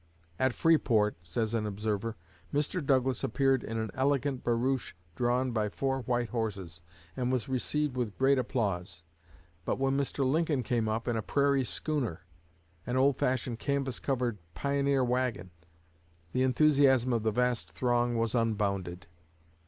[0.39, 2.15] "At Freeport," says an observer,
[2.51, 2.83] "Mr.
[2.83, 6.81] Douglas appeared in an elegant barouche drawn by four white horses,
[7.15, 9.03] and was received with great applause.
[9.63, 10.25] But when Mr.
[10.25, 12.21] Lincoln came up, in a 'prairie schooner,'
[12.87, 15.51] an old fashioned canvas covered pioneer wagon,
[16.31, 19.05] the enthusiasm of the vast throng was unbounded."